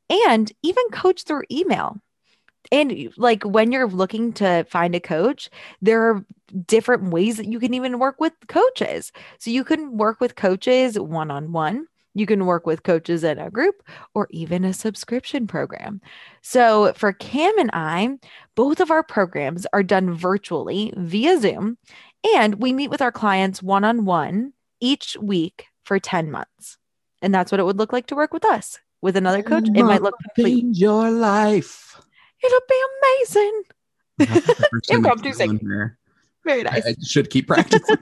and 0.08 0.50
even 0.62 0.84
coach 0.92 1.24
through 1.24 1.44
email. 1.50 1.98
And 2.70 3.12
like 3.16 3.42
when 3.42 3.72
you're 3.72 3.88
looking 3.88 4.32
to 4.34 4.64
find 4.64 4.94
a 4.94 5.00
coach, 5.00 5.50
there 5.82 6.02
are 6.02 6.24
different 6.66 7.10
ways 7.10 7.38
that 7.38 7.46
you 7.46 7.58
can 7.58 7.74
even 7.74 7.98
work 7.98 8.20
with 8.20 8.32
coaches. 8.48 9.12
So 9.38 9.50
you 9.50 9.64
can 9.64 9.96
work 9.96 10.20
with 10.20 10.36
coaches 10.36 10.98
one 10.98 11.30
on 11.30 11.52
one. 11.52 11.86
You 12.14 12.26
can 12.26 12.46
work 12.46 12.66
with 12.66 12.82
coaches 12.82 13.22
in 13.22 13.38
a 13.38 13.50
group 13.50 13.82
or 14.14 14.26
even 14.30 14.64
a 14.64 14.72
subscription 14.72 15.46
program. 15.46 16.00
So 16.42 16.92
for 16.94 17.12
Cam 17.12 17.56
and 17.58 17.70
I, 17.72 18.18
both 18.56 18.80
of 18.80 18.90
our 18.90 19.02
programs 19.02 19.66
are 19.72 19.82
done 19.82 20.12
virtually 20.12 20.92
via 20.96 21.38
Zoom, 21.38 21.78
and 22.36 22.56
we 22.56 22.72
meet 22.72 22.90
with 22.90 23.02
our 23.02 23.12
clients 23.12 23.62
one 23.62 23.84
on 23.84 24.04
one 24.04 24.52
each 24.80 25.16
week 25.20 25.66
for 25.84 25.98
10 25.98 26.30
months. 26.30 26.78
And 27.22 27.34
that's 27.34 27.52
what 27.52 27.60
it 27.60 27.64
would 27.64 27.78
look 27.78 27.92
like 27.92 28.06
to 28.06 28.16
work 28.16 28.32
with 28.32 28.44
us. 28.44 28.78
With 29.02 29.16
another 29.16 29.42
coach, 29.42 29.66
it 29.74 29.82
might 29.82 30.02
look 30.02 30.14
complete. 30.34 30.64
your 30.72 31.10
life. 31.10 32.00
It'll 32.42 32.60
be 32.68 32.82
amazing. 33.18 33.62
Impromptu 34.90 35.32
singing. 35.32 35.90
Very 36.44 36.62
nice. 36.62 36.86
I, 36.86 36.90
I 36.90 36.94
should 37.06 37.30
keep 37.30 37.46
practicing. 37.46 37.96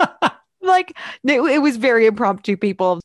like 0.62 0.96
it, 1.24 1.40
it 1.40 1.62
was 1.62 1.76
very 1.76 2.06
impromptu, 2.06 2.56
people. 2.56 3.00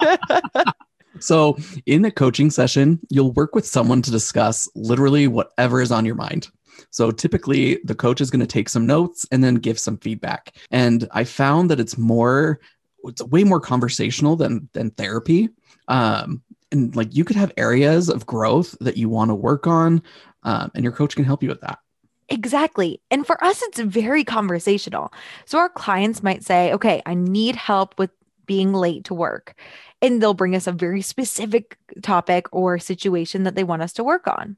so, 1.20 1.56
in 1.86 2.04
a 2.04 2.10
coaching 2.10 2.50
session, 2.50 3.00
you'll 3.08 3.32
work 3.32 3.54
with 3.54 3.66
someone 3.66 4.02
to 4.02 4.10
discuss 4.10 4.68
literally 4.74 5.28
whatever 5.28 5.80
is 5.80 5.92
on 5.92 6.04
your 6.04 6.14
mind. 6.14 6.48
So 6.90 7.10
typically 7.10 7.78
the 7.84 7.94
coach 7.94 8.20
is 8.20 8.30
going 8.30 8.40
to 8.40 8.46
take 8.46 8.68
some 8.68 8.86
notes 8.86 9.26
and 9.30 9.44
then 9.44 9.56
give 9.56 9.78
some 9.78 9.98
feedback. 9.98 10.56
And 10.70 11.06
I 11.12 11.24
found 11.24 11.70
that 11.70 11.80
it's 11.80 11.98
more 11.98 12.60
it's 13.04 13.22
way 13.22 13.44
more 13.44 13.60
conversational 13.60 14.36
than 14.36 14.68
than 14.72 14.90
therapy. 14.90 15.50
Um, 15.88 16.42
and 16.72 16.94
like 16.94 17.14
you 17.14 17.24
could 17.24 17.36
have 17.36 17.52
areas 17.56 18.08
of 18.08 18.26
growth 18.26 18.76
that 18.80 18.96
you 18.96 19.08
want 19.08 19.30
to 19.30 19.34
work 19.34 19.66
on, 19.66 20.02
um, 20.44 20.70
and 20.74 20.84
your 20.84 20.92
coach 20.92 21.16
can 21.16 21.24
help 21.24 21.42
you 21.42 21.48
with 21.48 21.60
that. 21.62 21.78
Exactly. 22.30 23.00
And 23.10 23.26
for 23.26 23.42
us, 23.42 23.60
it's 23.62 23.80
very 23.80 24.22
conversational. 24.24 25.12
So 25.46 25.58
our 25.58 25.68
clients 25.68 26.22
might 26.22 26.44
say, 26.44 26.72
okay, 26.72 27.02
I 27.04 27.14
need 27.14 27.56
help 27.56 27.98
with 27.98 28.10
being 28.46 28.72
late 28.72 29.04
to 29.04 29.14
work. 29.14 29.54
And 30.00 30.22
they'll 30.22 30.34
bring 30.34 30.54
us 30.54 30.66
a 30.66 30.72
very 30.72 31.02
specific 31.02 31.76
topic 32.02 32.46
or 32.52 32.78
situation 32.78 33.42
that 33.42 33.56
they 33.56 33.64
want 33.64 33.82
us 33.82 33.92
to 33.94 34.04
work 34.04 34.26
on. 34.28 34.56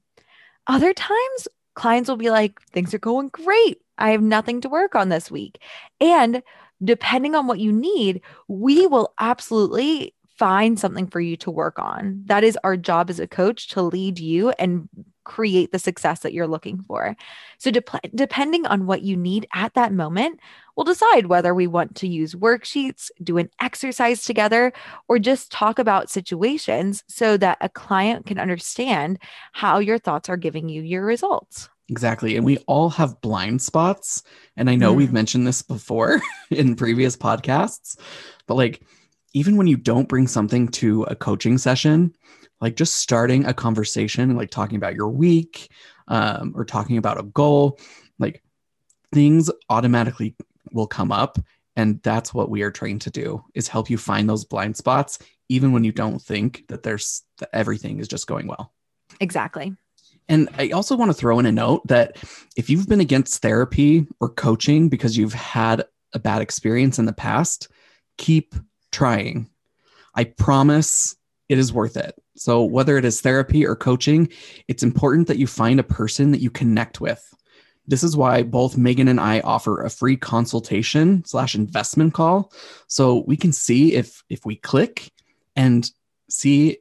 Other 0.66 0.92
times, 0.92 1.48
clients 1.74 2.08
will 2.08 2.16
be 2.16 2.30
like, 2.30 2.60
things 2.72 2.92
are 2.94 2.98
going 2.98 3.28
great. 3.28 3.80
I 3.98 4.10
have 4.10 4.22
nothing 4.22 4.60
to 4.62 4.68
work 4.68 4.94
on 4.94 5.08
this 5.08 5.30
week. 5.30 5.58
And 6.00 6.42
depending 6.84 7.34
on 7.34 7.46
what 7.46 7.58
you 7.58 7.72
need, 7.72 8.20
we 8.48 8.86
will 8.86 9.14
absolutely 9.18 10.14
find 10.38 10.78
something 10.78 11.06
for 11.06 11.20
you 11.20 11.36
to 11.38 11.50
work 11.50 11.78
on. 11.78 12.22
That 12.26 12.44
is 12.44 12.58
our 12.64 12.76
job 12.76 13.10
as 13.10 13.20
a 13.20 13.26
coach 13.26 13.68
to 13.68 13.82
lead 13.82 14.18
you 14.18 14.50
and 14.58 14.88
create 15.24 15.72
the 15.72 15.78
success 15.78 16.20
that 16.20 16.32
you're 16.32 16.46
looking 16.46 16.82
for. 16.82 17.16
So, 17.58 17.70
de- 17.70 17.82
depending 18.14 18.66
on 18.66 18.86
what 18.86 19.02
you 19.02 19.16
need 19.16 19.46
at 19.52 19.74
that 19.74 19.92
moment, 19.92 20.40
we'll 20.76 20.84
decide 20.84 21.26
whether 21.26 21.54
we 21.54 21.66
want 21.66 21.96
to 21.96 22.08
use 22.08 22.34
worksheets, 22.34 23.10
do 23.22 23.38
an 23.38 23.50
exercise 23.60 24.24
together, 24.24 24.72
or 25.08 25.18
just 25.18 25.52
talk 25.52 25.78
about 25.78 26.10
situations 26.10 27.04
so 27.08 27.36
that 27.36 27.58
a 27.60 27.68
client 27.68 28.26
can 28.26 28.38
understand 28.38 29.18
how 29.52 29.78
your 29.78 29.98
thoughts 29.98 30.28
are 30.28 30.36
giving 30.36 30.68
you 30.68 30.82
your 30.82 31.04
results. 31.04 31.68
Exactly. 31.88 32.36
And 32.36 32.46
we 32.46 32.58
all 32.66 32.88
have 32.90 33.20
blind 33.20 33.60
spots. 33.60 34.22
And 34.56 34.70
I 34.70 34.76
know 34.76 34.94
mm. 34.94 34.96
we've 34.96 35.12
mentioned 35.12 35.46
this 35.46 35.62
before 35.62 36.22
in 36.50 36.74
previous 36.74 37.16
podcasts, 37.16 37.98
but 38.46 38.54
like, 38.54 38.82
even 39.34 39.56
when 39.56 39.66
you 39.66 39.76
don't 39.76 40.08
bring 40.08 40.26
something 40.26 40.68
to 40.68 41.04
a 41.04 41.14
coaching 41.14 41.58
session, 41.58 42.14
like 42.60 42.76
just 42.76 42.96
starting 42.96 43.44
a 43.44 43.54
conversation, 43.54 44.36
like 44.36 44.50
talking 44.50 44.76
about 44.76 44.94
your 44.94 45.08
week 45.08 45.70
um, 46.08 46.52
or 46.54 46.64
talking 46.64 46.96
about 46.96 47.18
a 47.18 47.24
goal, 47.24 47.78
like 48.18 48.42
things 49.12 49.50
automatically 49.68 50.34
will 50.72 50.86
come 50.86 51.12
up. 51.12 51.38
And 51.76 52.02
that's 52.02 52.34
what 52.34 52.50
we 52.50 52.62
are 52.62 52.70
trained 52.70 53.00
to 53.02 53.10
do 53.10 53.42
is 53.54 53.68
help 53.68 53.88
you 53.88 53.96
find 53.96 54.28
those 54.28 54.44
blind 54.44 54.76
spots, 54.76 55.18
even 55.48 55.72
when 55.72 55.84
you 55.84 55.92
don't 55.92 56.20
think 56.20 56.64
that 56.68 56.82
there's 56.82 57.22
that 57.38 57.48
everything 57.52 57.98
is 57.98 58.08
just 58.08 58.26
going 58.26 58.46
well. 58.46 58.72
Exactly. 59.20 59.74
And 60.28 60.48
I 60.58 60.70
also 60.70 60.96
want 60.96 61.10
to 61.10 61.14
throw 61.14 61.38
in 61.38 61.46
a 61.46 61.52
note 61.52 61.86
that 61.88 62.16
if 62.56 62.70
you've 62.70 62.88
been 62.88 63.00
against 63.00 63.42
therapy 63.42 64.06
or 64.20 64.28
coaching 64.28 64.88
because 64.88 65.16
you've 65.16 65.34
had 65.34 65.84
a 66.12 66.18
bad 66.18 66.42
experience 66.42 66.98
in 66.98 67.06
the 67.06 67.12
past, 67.12 67.68
keep 68.18 68.54
trying. 68.92 69.50
I 70.14 70.24
promise 70.24 71.16
it 71.48 71.58
is 71.58 71.72
worth 71.72 71.96
it. 71.96 72.14
So, 72.36 72.62
whether 72.62 72.96
it 72.96 73.04
is 73.04 73.20
therapy 73.20 73.66
or 73.66 73.76
coaching, 73.76 74.28
it's 74.68 74.82
important 74.82 75.28
that 75.28 75.38
you 75.38 75.46
find 75.46 75.80
a 75.80 75.84
person 75.84 76.30
that 76.30 76.40
you 76.40 76.50
connect 76.50 77.00
with. 77.00 77.22
This 77.86 78.02
is 78.02 78.16
why 78.16 78.42
both 78.42 78.76
Megan 78.76 79.08
and 79.08 79.20
I 79.20 79.40
offer 79.40 79.82
a 79.82 79.90
free 79.90 80.16
consultation 80.16 81.24
slash 81.24 81.54
investment 81.54 82.14
call. 82.14 82.52
So 82.86 83.24
we 83.26 83.36
can 83.36 83.52
see 83.52 83.94
if 83.94 84.22
if 84.28 84.46
we 84.46 84.56
click 84.56 85.10
and 85.56 85.90
see 86.30 86.78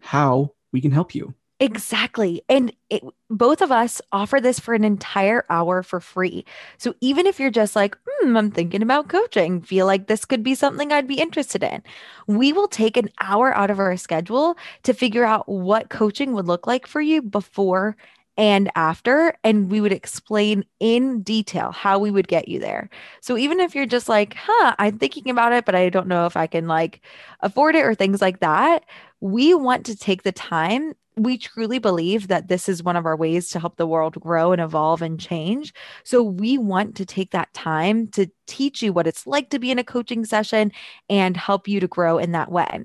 how 0.00 0.52
we 0.72 0.80
can 0.80 0.92
help 0.92 1.14
you. 1.14 1.34
Exactly. 1.60 2.42
And 2.48 2.72
it, 2.90 3.02
both 3.30 3.62
of 3.62 3.70
us 3.70 4.02
offer 4.10 4.40
this 4.40 4.58
for 4.58 4.74
an 4.74 4.82
entire 4.84 5.44
hour 5.48 5.82
for 5.84 6.00
free. 6.00 6.44
So 6.78 6.94
even 7.00 7.26
if 7.26 7.38
you're 7.38 7.50
just 7.50 7.76
like, 7.76 7.96
hmm, 8.06 8.36
I'm 8.36 8.50
thinking 8.50 8.82
about 8.82 9.08
coaching, 9.08 9.62
feel 9.62 9.86
like 9.86 10.06
this 10.08 10.24
could 10.24 10.42
be 10.42 10.56
something 10.56 10.92
I'd 10.92 11.06
be 11.06 11.20
interested 11.20 11.62
in, 11.62 11.82
we 12.26 12.52
will 12.52 12.66
take 12.68 12.96
an 12.96 13.08
hour 13.20 13.54
out 13.56 13.70
of 13.70 13.78
our 13.78 13.96
schedule 13.96 14.56
to 14.82 14.92
figure 14.92 15.24
out 15.24 15.48
what 15.48 15.90
coaching 15.90 16.32
would 16.34 16.48
look 16.48 16.66
like 16.66 16.86
for 16.88 17.00
you 17.00 17.22
before 17.22 17.96
and 18.36 18.70
after. 18.74 19.34
And 19.44 19.70
we 19.70 19.80
would 19.80 19.92
explain 19.92 20.64
in 20.80 21.22
detail 21.22 21.72
how 21.72 21.98
we 21.98 22.10
would 22.10 22.28
get 22.28 22.48
you 22.48 22.58
there. 22.58 22.90
So 23.20 23.36
even 23.36 23.60
if 23.60 23.74
you're 23.74 23.86
just 23.86 24.08
like, 24.08 24.34
huh, 24.36 24.74
I'm 24.78 24.98
thinking 24.98 25.30
about 25.30 25.52
it, 25.52 25.64
but 25.64 25.74
I 25.74 25.88
don't 25.88 26.08
know 26.08 26.26
if 26.26 26.36
I 26.36 26.46
can 26.46 26.66
like 26.66 27.00
afford 27.40 27.74
it 27.74 27.84
or 27.84 27.94
things 27.94 28.20
like 28.20 28.40
that, 28.40 28.84
we 29.20 29.54
want 29.54 29.86
to 29.86 29.96
take 29.96 30.22
the 30.22 30.32
time 30.32 30.94
we 31.16 31.38
truly 31.38 31.78
believe 31.78 32.28
that 32.28 32.48
this 32.48 32.68
is 32.68 32.82
one 32.82 32.96
of 32.96 33.06
our 33.06 33.16
ways 33.16 33.48
to 33.50 33.60
help 33.60 33.76
the 33.76 33.86
world 33.86 34.18
grow 34.20 34.52
and 34.52 34.60
evolve 34.60 35.02
and 35.02 35.20
change. 35.20 35.72
So 36.02 36.22
we 36.22 36.58
want 36.58 36.96
to 36.96 37.06
take 37.06 37.30
that 37.30 37.52
time 37.54 38.08
to 38.08 38.26
teach 38.46 38.82
you 38.82 38.92
what 38.92 39.06
it's 39.06 39.26
like 39.26 39.50
to 39.50 39.58
be 39.58 39.70
in 39.70 39.78
a 39.78 39.84
coaching 39.84 40.24
session 40.24 40.72
and 41.08 41.36
help 41.36 41.68
you 41.68 41.80
to 41.80 41.86
grow 41.86 42.18
in 42.18 42.32
that 42.32 42.50
way. 42.50 42.80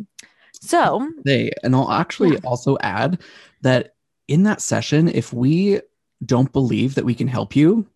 So, 0.62 1.10
they 1.24 1.52
and 1.64 1.76
I'll 1.76 1.92
actually 1.92 2.34
yeah. 2.34 2.40
also 2.44 2.78
add 2.82 3.20
that 3.62 3.94
in 4.30 4.44
that 4.44 4.62
session, 4.62 5.10
if 5.10 5.34
we 5.34 5.82
don't 6.24 6.54
believe 6.54 6.96
that 6.96 7.06
we 7.06 7.16
can 7.16 7.28
help 7.28 7.56
you, 7.56 7.88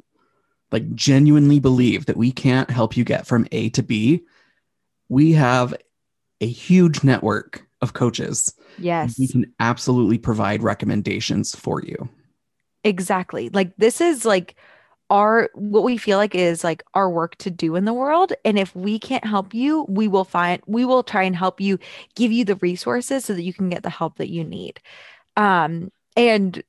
like 0.71 0.93
genuinely 0.95 1.59
believe 1.59 2.07
that 2.07 2.17
we 2.17 2.31
can't 2.31 2.69
help 2.69 2.97
you 2.97 3.03
get 3.03 3.27
from 3.27 3.47
A 3.51 3.69
to 3.69 3.83
B, 3.83 4.23
we 5.07 5.33
have 5.33 5.75
a 6.41 6.47
huge 6.47 7.03
network 7.03 7.65
of 7.81 7.93
coaches. 7.93 8.53
Yes. 8.79 9.19
We 9.19 9.27
can 9.27 9.53
absolutely 9.59 10.17
provide 10.17 10.63
recommendations 10.63 11.55
for 11.55 11.81
you. 11.81 12.09
Exactly. 12.83 13.49
Like 13.49 13.75
this 13.77 14.01
is 14.01 14.25
like 14.25 14.55
our 15.09 15.49
what 15.53 15.83
we 15.83 15.97
feel 15.97 16.17
like 16.17 16.33
is 16.33 16.63
like 16.63 16.81
our 16.95 17.09
work 17.09 17.35
to 17.35 17.51
do 17.51 17.75
in 17.75 17.85
the 17.85 17.93
world 17.93 18.33
and 18.45 18.57
if 18.57 18.73
we 18.73 18.97
can't 18.97 19.25
help 19.25 19.53
you 19.53 19.85
we 19.89 20.07
will 20.07 20.23
find 20.23 20.61
we 20.65 20.85
will 20.85 21.03
try 21.03 21.23
and 21.23 21.35
help 21.35 21.59
you 21.59 21.77
give 22.15 22.31
you 22.31 22.45
the 22.45 22.55
resources 22.55 23.25
so 23.25 23.33
that 23.33 23.43
you 23.43 23.53
can 23.53 23.69
get 23.69 23.83
the 23.83 23.89
help 23.89 24.17
that 24.17 24.29
you 24.29 24.45
need 24.45 24.79
um 25.35 25.91
and 26.15 26.63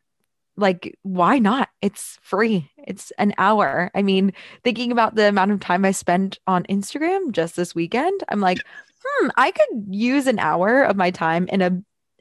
like 0.57 0.97
why 1.03 1.39
not 1.39 1.69
it's 1.83 2.19
free 2.23 2.71
it's 2.79 3.11
an 3.19 3.35
hour 3.39 3.91
i 3.95 4.03
mean 4.03 4.33
thinking 4.63 4.93
about 4.93 5.17
the 5.17 5.29
amount 5.29 5.51
of 5.51 5.59
time 5.59 5.85
i 5.85 5.91
spent 5.91 6.39
on 6.47 6.63
instagram 6.65 7.33
just 7.33 7.57
this 7.57 7.75
weekend 7.75 8.23
i'm 8.29 8.41
like 8.41 8.59
hmm, 9.05 9.29
I 9.37 9.51
could 9.51 9.85
use 9.89 10.27
an 10.27 10.39
hour 10.39 10.83
of 10.83 10.97
my 10.97 11.11
time 11.11 11.47
in 11.49 11.63
a 11.63 11.71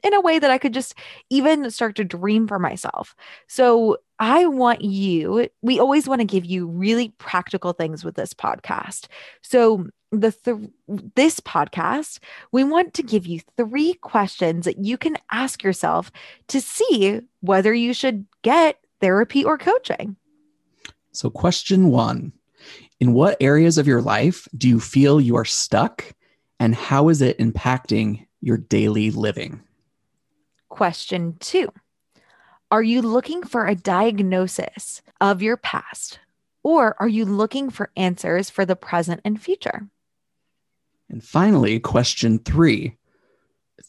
in 0.02 0.12
a 0.12 0.20
way 0.20 0.38
that 0.38 0.50
I 0.50 0.58
could 0.58 0.74
just 0.74 0.94
even 1.30 1.70
start 1.70 1.96
to 1.96 2.04
dream 2.04 2.46
for 2.46 2.58
myself. 2.58 3.16
So 3.48 3.96
I 4.18 4.44
want 4.44 4.82
you, 4.82 5.48
we 5.62 5.80
always 5.80 6.06
want 6.06 6.20
to 6.20 6.26
give 6.26 6.44
you 6.44 6.66
really 6.66 7.14
practical 7.16 7.72
things 7.72 8.04
with 8.04 8.14
this 8.14 8.34
podcast. 8.34 9.06
So 9.42 9.86
the 10.20 10.32
th- 10.32 10.70
this 11.14 11.40
podcast, 11.40 12.18
we 12.52 12.64
want 12.64 12.94
to 12.94 13.02
give 13.02 13.26
you 13.26 13.40
three 13.56 13.94
questions 13.94 14.64
that 14.64 14.78
you 14.78 14.96
can 14.96 15.16
ask 15.30 15.62
yourself 15.62 16.10
to 16.48 16.60
see 16.60 17.20
whether 17.40 17.72
you 17.72 17.94
should 17.94 18.26
get 18.42 18.78
therapy 19.00 19.44
or 19.44 19.58
coaching. 19.58 20.16
So, 21.12 21.30
question 21.30 21.90
one 21.90 22.32
In 23.00 23.12
what 23.12 23.36
areas 23.40 23.78
of 23.78 23.86
your 23.86 24.02
life 24.02 24.48
do 24.56 24.68
you 24.68 24.80
feel 24.80 25.20
you 25.20 25.36
are 25.36 25.44
stuck, 25.44 26.12
and 26.58 26.74
how 26.74 27.08
is 27.08 27.22
it 27.22 27.38
impacting 27.38 28.26
your 28.40 28.56
daily 28.56 29.10
living? 29.10 29.62
Question 30.68 31.36
two 31.38 31.72
Are 32.70 32.82
you 32.82 33.00
looking 33.00 33.42
for 33.42 33.66
a 33.66 33.74
diagnosis 33.76 35.02
of 35.20 35.42
your 35.42 35.56
past, 35.56 36.18
or 36.62 36.96
are 36.98 37.08
you 37.08 37.24
looking 37.24 37.70
for 37.70 37.90
answers 37.96 38.50
for 38.50 38.64
the 38.66 38.76
present 38.76 39.20
and 39.24 39.40
future? 39.40 39.88
And 41.14 41.22
finally, 41.22 41.78
question 41.78 42.40
three 42.40 42.96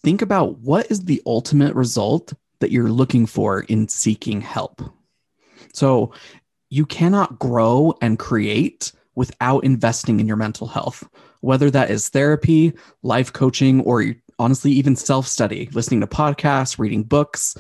think 0.04 0.22
about 0.22 0.60
what 0.60 0.92
is 0.92 1.06
the 1.06 1.24
ultimate 1.26 1.74
result 1.74 2.34
that 2.60 2.70
you're 2.70 2.92
looking 2.92 3.26
for 3.26 3.62
in 3.62 3.88
seeking 3.88 4.42
help. 4.42 4.84
So, 5.74 6.14
you 6.70 6.86
cannot 6.86 7.40
grow 7.40 7.96
and 8.00 8.20
create 8.20 8.92
without 9.16 9.64
investing 9.64 10.20
in 10.20 10.28
your 10.28 10.38
mental 10.38 10.68
health, 10.68 11.04
whether 11.42 11.72
that 11.72 11.90
is 11.90 12.10
therapy, 12.10 12.74
life 13.02 13.34
coaching, 13.34 13.82
or 13.82 14.06
honestly, 14.38 14.72
even 14.74 14.96
self 14.96 15.28
study, 15.28 15.68
listening 15.74 16.02
to 16.02 16.08
podcasts, 16.08 16.78
reading 16.78 17.02
books, 17.02 17.58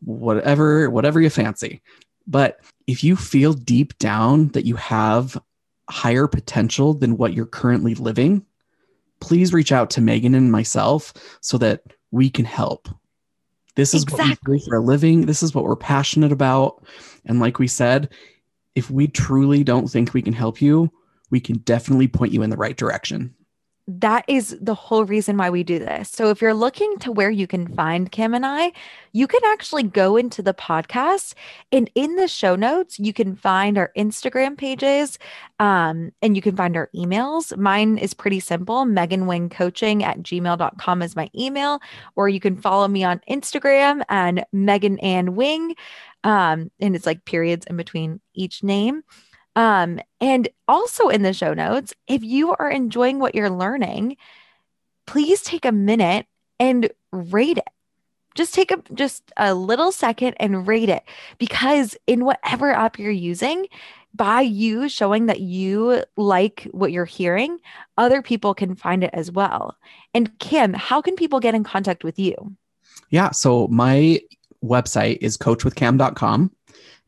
whatever, 0.00 0.90
whatever 0.90 1.18
you 1.18 1.30
fancy. 1.30 1.80
But 2.26 2.60
if 2.86 3.02
you 3.02 3.16
feel 3.16 3.54
deep 3.54 3.96
down 3.96 4.48
that 4.48 4.66
you 4.66 4.76
have 4.76 5.40
higher 5.88 6.26
potential 6.26 6.92
than 6.92 7.16
what 7.16 7.32
you're 7.32 7.46
currently 7.46 7.94
living, 7.94 8.44
please 9.20 9.52
reach 9.52 9.72
out 9.72 9.90
to 9.90 10.00
Megan 10.00 10.34
and 10.34 10.52
myself 10.52 11.12
so 11.40 11.58
that 11.58 11.82
we 12.10 12.30
can 12.30 12.44
help. 12.44 12.88
This 13.74 13.94
is 13.94 14.02
exactly. 14.02 14.28
what 14.28 14.48
we 14.48 14.58
do 14.58 14.64
for 14.64 14.76
a 14.76 14.80
living. 14.80 15.26
This 15.26 15.42
is 15.42 15.54
what 15.54 15.64
we're 15.64 15.76
passionate 15.76 16.32
about. 16.32 16.84
And 17.26 17.38
like 17.38 17.58
we 17.58 17.68
said, 17.68 18.08
if 18.74 18.90
we 18.90 19.06
truly 19.06 19.62
don't 19.62 19.88
think 19.88 20.14
we 20.14 20.22
can 20.22 20.32
help 20.32 20.60
you, 20.60 20.90
we 21.30 21.40
can 21.40 21.58
definitely 21.58 22.08
point 22.08 22.32
you 22.32 22.42
in 22.42 22.50
the 22.50 22.56
right 22.56 22.76
direction 22.76 23.34
that 23.90 24.22
is 24.28 24.54
the 24.60 24.74
whole 24.74 25.06
reason 25.06 25.38
why 25.38 25.48
we 25.48 25.64
do 25.64 25.78
this. 25.78 26.10
So 26.10 26.28
if 26.28 26.42
you're 26.42 26.52
looking 26.52 26.98
to 26.98 27.10
where 27.10 27.30
you 27.30 27.46
can 27.46 27.66
find 27.74 28.12
Cam 28.12 28.34
and 28.34 28.44
I, 28.44 28.72
you 29.12 29.26
can 29.26 29.40
actually 29.46 29.84
go 29.84 30.18
into 30.18 30.42
the 30.42 30.52
podcast 30.52 31.32
and 31.72 31.90
in 31.94 32.16
the 32.16 32.28
show 32.28 32.54
notes, 32.54 32.98
you 32.98 33.14
can 33.14 33.34
find 33.34 33.78
our 33.78 33.90
Instagram 33.96 34.58
pages 34.58 35.18
um, 35.58 36.12
and 36.20 36.36
you 36.36 36.42
can 36.42 36.54
find 36.54 36.76
our 36.76 36.90
emails. 36.94 37.56
Mine 37.56 37.96
is 37.96 38.12
pretty 38.12 38.40
simple. 38.40 38.84
Megan 38.84 39.26
Wing 39.26 39.48
Coaching 39.48 40.04
at 40.04 40.18
gmail.com 40.18 41.00
is 41.02 41.16
my 41.16 41.30
email, 41.34 41.80
or 42.14 42.28
you 42.28 42.40
can 42.40 42.58
follow 42.58 42.88
me 42.88 43.04
on 43.04 43.22
Instagram 43.30 44.02
and 44.10 44.44
Megan 44.52 44.98
Ann 44.98 45.34
Wing. 45.34 45.74
Um, 46.24 46.70
and 46.78 46.94
it's 46.94 47.06
like 47.06 47.24
periods 47.24 47.64
in 47.64 47.78
between 47.78 48.20
each 48.34 48.62
name. 48.62 49.02
Um, 49.56 50.00
and 50.20 50.48
also 50.68 51.08
in 51.08 51.22
the 51.22 51.32
show 51.32 51.54
notes, 51.54 51.94
if 52.06 52.22
you 52.22 52.54
are 52.58 52.70
enjoying 52.70 53.18
what 53.18 53.34
you're 53.34 53.50
learning, 53.50 54.16
please 55.06 55.42
take 55.42 55.64
a 55.64 55.72
minute 55.72 56.26
and 56.60 56.90
rate 57.12 57.58
it. 57.58 57.68
Just 58.34 58.54
take 58.54 58.70
a 58.70 58.80
just 58.94 59.32
a 59.36 59.54
little 59.54 59.90
second 59.90 60.34
and 60.38 60.66
rate 60.66 60.88
it 60.88 61.02
because 61.38 61.96
in 62.06 62.24
whatever 62.24 62.70
app 62.70 62.98
you're 62.98 63.10
using, 63.10 63.66
by 64.14 64.40
you 64.40 64.88
showing 64.88 65.26
that 65.26 65.40
you 65.40 66.02
like 66.16 66.68
what 66.72 66.92
you're 66.92 67.04
hearing, 67.04 67.58
other 67.96 68.22
people 68.22 68.54
can 68.54 68.74
find 68.74 69.02
it 69.02 69.10
as 69.12 69.30
well. 69.30 69.76
And 70.14 70.38
Cam, 70.38 70.72
how 70.72 71.00
can 71.00 71.16
people 71.16 71.40
get 71.40 71.54
in 71.54 71.64
contact 71.64 72.04
with 72.04 72.18
you? 72.18 72.34
Yeah, 73.10 73.30
so 73.30 73.68
my 73.68 74.20
website 74.62 75.18
is 75.20 75.36
coachwithcam.com 75.36 76.50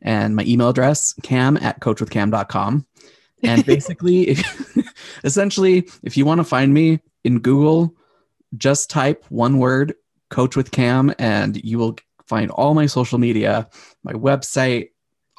and 0.01 0.35
my 0.35 0.43
email 0.43 0.69
address 0.69 1.13
cam 1.23 1.57
at 1.57 1.79
coachwithcam.com 1.79 2.85
and 3.43 3.65
basically 3.65 4.29
if, 4.29 4.77
essentially 5.23 5.87
if 6.03 6.17
you 6.17 6.25
want 6.25 6.39
to 6.39 6.43
find 6.43 6.73
me 6.73 6.99
in 7.23 7.39
google 7.39 7.95
just 8.57 8.89
type 8.89 9.25
one 9.29 9.57
word 9.57 9.93
coach 10.29 10.55
with 10.55 10.71
cam 10.71 11.13
and 11.19 11.63
you 11.63 11.77
will 11.77 11.97
find 12.25 12.51
all 12.51 12.73
my 12.73 12.85
social 12.85 13.17
media 13.17 13.67
my 14.03 14.13
website 14.13 14.89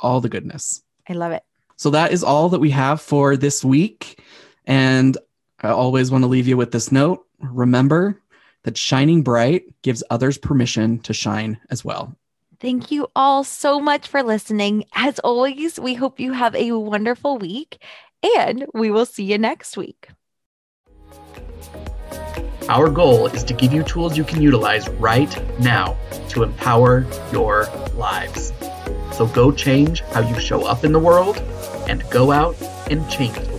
all 0.03 0.21
the 0.21 0.29
goodness. 0.29 0.83
I 1.09 1.15
love 1.15 1.33
it. 1.33 1.43
So 1.77 1.91
that 1.91 2.13
is 2.13 2.23
all 2.23 2.49
that 2.51 2.61
we 2.61 2.71
have 2.71 3.01
for 3.01 3.37
this 3.37 3.65
week. 3.65 4.21
And 4.67 5.17
i 5.63 5.69
always 5.69 6.11
want 6.11 6.23
to 6.23 6.29
leave 6.29 6.49
you 6.49 6.57
with 6.57 6.73
this 6.73 6.93
note. 6.93 7.25
Remember 7.41 8.21
that 8.65 8.77
shining 8.77 9.23
bright 9.23 9.65
gives 9.83 10.03
others 10.11 10.39
permission 10.39 10.99
to 11.01 11.15
shine 11.15 11.59
as 11.71 11.85
well 11.85 12.17
Thank 12.63 12.93
you 12.93 13.09
all 13.17 13.43
so 13.43 13.81
much 13.81 14.07
for 14.07 14.23
listening. 14.23 14.85
As 14.95 15.19
always, 15.19 15.81
we 15.81 15.95
hope 15.95 16.21
you 16.21 16.33
have 16.33 16.55
a 16.55 16.71
wonderful 16.71 17.37
week 17.37 17.83
and 18.37 18.67
we 18.73 18.89
will 18.89 19.05
see 19.05 19.25
you 19.25 19.37
next 19.37 19.77
week. 19.77 20.07
Our 22.69 22.89
goal 22.89 23.27
is 23.27 23.43
to 23.43 23.53
give 23.53 23.73
you 23.73 23.83
tools 23.83 24.17
you 24.17 24.23
can 24.23 24.41
utilize 24.41 24.89
right 24.91 25.37
now 25.59 25.97
to 26.29 26.45
empower 26.45 27.05
your 27.33 27.67
lives. 27.97 28.53
So 29.11 29.27
go 29.27 29.51
change 29.51 30.03
how 30.13 30.21
you 30.21 30.39
show 30.39 30.65
up 30.65 30.85
in 30.85 30.93
the 30.93 31.01
world 31.01 31.39
and 31.89 32.09
go 32.11 32.31
out 32.31 32.55
and 32.89 33.11
change 33.11 33.37
it. 33.39 33.52